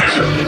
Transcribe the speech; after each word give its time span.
down. 0.00 0.39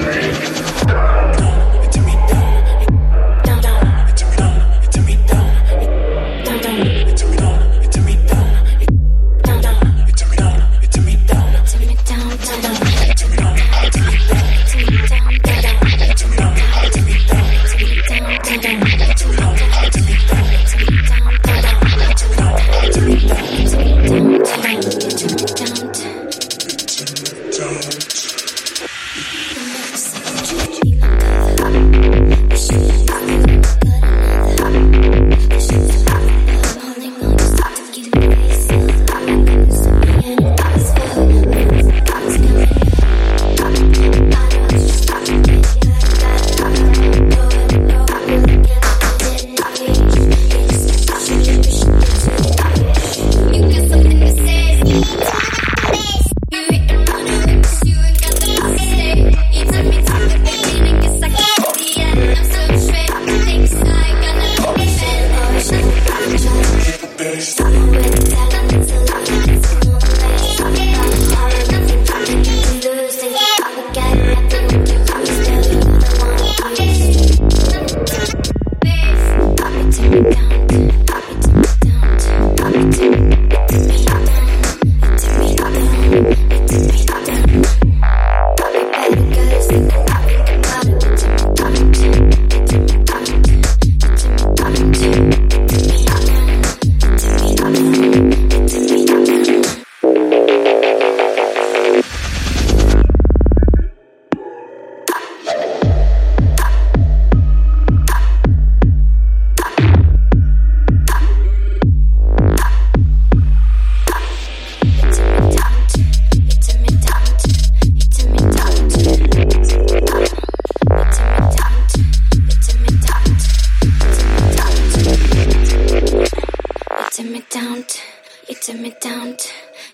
You 127.55 128.55
turn 128.55 128.81
me 128.81 128.95
down, 128.99 129.37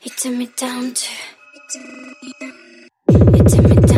you 0.05 0.11
turn 0.11 0.39
me 0.39 0.47
down, 0.47 0.95
you 1.55 1.61
turn 3.49 3.69
me 3.73 3.98